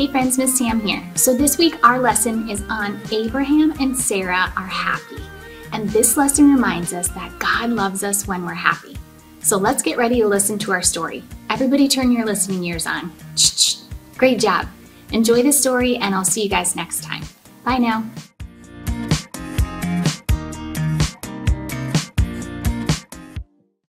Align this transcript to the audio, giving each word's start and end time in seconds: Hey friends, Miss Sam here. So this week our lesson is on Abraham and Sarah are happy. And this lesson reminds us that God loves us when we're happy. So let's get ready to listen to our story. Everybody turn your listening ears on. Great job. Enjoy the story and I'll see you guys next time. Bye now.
Hey 0.00 0.06
friends, 0.06 0.38
Miss 0.38 0.56
Sam 0.56 0.80
here. 0.80 1.06
So 1.14 1.36
this 1.36 1.58
week 1.58 1.76
our 1.84 1.98
lesson 1.98 2.48
is 2.48 2.62
on 2.70 2.98
Abraham 3.12 3.74
and 3.80 3.94
Sarah 3.94 4.50
are 4.56 4.66
happy. 4.66 5.22
And 5.72 5.90
this 5.90 6.16
lesson 6.16 6.50
reminds 6.50 6.94
us 6.94 7.08
that 7.08 7.38
God 7.38 7.68
loves 7.68 8.02
us 8.02 8.26
when 8.26 8.46
we're 8.46 8.54
happy. 8.54 8.96
So 9.40 9.58
let's 9.58 9.82
get 9.82 9.98
ready 9.98 10.22
to 10.22 10.26
listen 10.26 10.58
to 10.60 10.72
our 10.72 10.80
story. 10.80 11.22
Everybody 11.50 11.86
turn 11.86 12.12
your 12.12 12.24
listening 12.24 12.64
ears 12.64 12.86
on. 12.86 13.12
Great 14.16 14.40
job. 14.40 14.68
Enjoy 15.12 15.42
the 15.42 15.52
story 15.52 15.98
and 15.98 16.14
I'll 16.14 16.24
see 16.24 16.44
you 16.44 16.48
guys 16.48 16.74
next 16.74 17.02
time. 17.02 17.24
Bye 17.62 17.76
now. 17.76 18.10